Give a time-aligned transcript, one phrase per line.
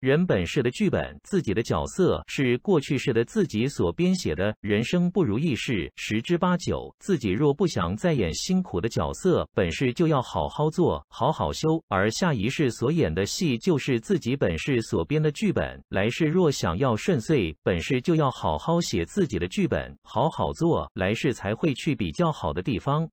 [0.00, 4.54] 人本世的剧本，自己的角色是过去式的自己所编写的。
[4.60, 11.82] 人生不如意事十之八九，自己若不想再演辛苦的角色，本事就要好好做好好修。
[11.88, 23.08] 而下一世所演的戏就是自己本事所编的剧本，来世若想要顺遂，本事就要好好写自己的剧本，好好做，来世才会去比较好的地方。